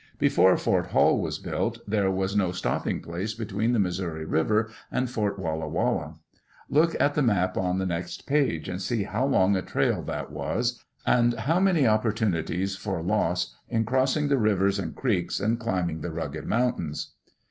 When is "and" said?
4.91-5.07, 8.67-8.81, 11.05-11.35, 14.79-14.95, 15.39-15.59